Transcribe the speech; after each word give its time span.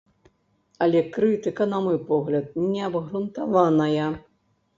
Але 0.85 1.01
крытыка, 1.17 1.67
на 1.73 1.79
мой 1.89 1.99
погляд, 2.09 2.49
не 2.73 2.81
абгрунтаваная. 2.89 4.09